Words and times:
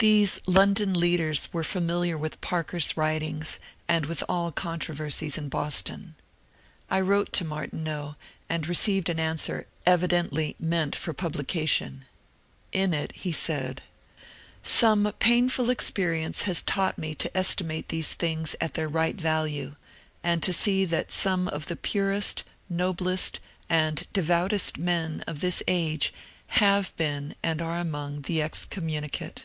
These 0.00 0.40
London 0.46 0.94
leaders 0.94 1.48
were 1.52 1.64
familiar 1.64 2.16
with 2.16 2.40
Parker's 2.40 2.96
writings 2.96 3.58
and 3.88 4.06
with 4.06 4.22
all 4.28 4.52
controversies 4.52 5.36
in 5.36 5.48
Boston. 5.48 6.14
I 6.88 7.00
wrote 7.00 7.32
to 7.32 7.44
Martineau, 7.44 8.14
and 8.48 8.68
received 8.68 9.08
an 9.08 9.18
answer 9.18 9.66
evidently 9.84 10.54
meant 10.60 10.94
for 10.94 11.12
pub 11.12 11.32
lication. 11.32 12.02
In 12.70 12.94
it 12.94 13.10
he 13.10 13.32
said:— 13.32 13.82
298 14.62 15.06
MONCURE 15.10 15.18
DANIEL 15.18 15.18
CONWAY 15.18 15.18
Some 15.18 15.18
painful 15.66 15.70
experience 15.72 16.42
has 16.42 16.62
taught 16.62 16.96
me 16.96 17.16
to 17.16 17.36
estimate 17.36 17.88
these 17.88 18.14
things 18.14 18.54
at 18.60 18.74
their 18.74 18.88
right 18.88 19.20
value, 19.20 19.74
and 20.22 20.44
to 20.44 20.52
see 20.52 20.84
that 20.84 21.10
some 21.10 21.48
of 21.48 21.66
the 21.66 21.74
purest, 21.74 22.44
noblest, 22.68 23.40
and 23.68 24.06
devoutest 24.12 24.78
men 24.78 25.24
of 25.26 25.40
this 25.40 25.60
age 25.66 26.14
have 26.62 26.96
been 26.96 27.34
and 27.42 27.60
are 27.60 27.80
among 27.80 28.20
the 28.22 28.40
excommunicate. 28.40 29.44